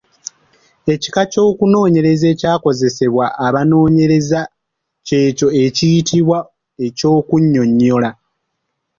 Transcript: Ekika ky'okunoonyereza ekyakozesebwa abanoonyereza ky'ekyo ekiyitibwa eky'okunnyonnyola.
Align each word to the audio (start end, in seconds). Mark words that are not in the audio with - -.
Ekika 0.93 1.21
ky'okunoonyereza 1.31 2.25
ekyakozesebwa 2.33 3.25
abanoonyereza 3.45 4.39
ky'ekyo 5.07 5.47
ekiyitibwa 5.63 6.39
eky'okunnyonnyola. 6.85 8.09